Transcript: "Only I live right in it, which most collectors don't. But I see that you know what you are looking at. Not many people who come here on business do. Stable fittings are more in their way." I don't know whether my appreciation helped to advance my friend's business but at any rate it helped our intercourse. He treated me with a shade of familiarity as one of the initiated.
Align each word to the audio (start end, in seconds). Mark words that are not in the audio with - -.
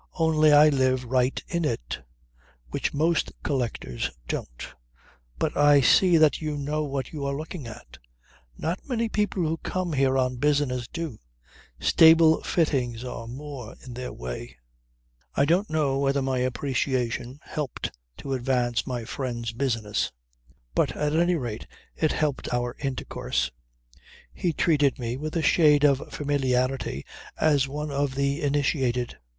"Only 0.17 0.51
I 0.51 0.69
live 0.69 1.05
right 1.05 1.39
in 1.47 1.63
it, 1.63 2.01
which 2.71 2.91
most 2.91 3.31
collectors 3.43 4.09
don't. 4.27 4.67
But 5.37 5.55
I 5.55 5.79
see 5.81 6.17
that 6.17 6.41
you 6.41 6.57
know 6.57 6.83
what 6.85 7.13
you 7.13 7.23
are 7.23 7.35
looking 7.37 7.67
at. 7.67 7.99
Not 8.57 8.79
many 8.89 9.09
people 9.09 9.43
who 9.47 9.57
come 9.57 9.93
here 9.93 10.17
on 10.17 10.37
business 10.37 10.87
do. 10.87 11.19
Stable 11.79 12.41
fittings 12.41 13.03
are 13.03 13.27
more 13.27 13.75
in 13.85 13.93
their 13.93 14.11
way." 14.11 14.57
I 15.35 15.45
don't 15.45 15.69
know 15.69 15.99
whether 15.99 16.23
my 16.23 16.39
appreciation 16.39 17.39
helped 17.43 17.91
to 18.17 18.33
advance 18.33 18.87
my 18.87 19.05
friend's 19.05 19.51
business 19.53 20.11
but 20.73 20.97
at 20.97 21.15
any 21.15 21.35
rate 21.35 21.67
it 21.95 22.11
helped 22.11 22.51
our 22.51 22.75
intercourse. 22.79 23.51
He 24.33 24.51
treated 24.51 24.97
me 24.97 25.15
with 25.15 25.35
a 25.35 25.43
shade 25.43 25.83
of 25.83 26.11
familiarity 26.11 27.05
as 27.37 27.67
one 27.67 27.91
of 27.91 28.15
the 28.15 28.41
initiated. 28.41 29.19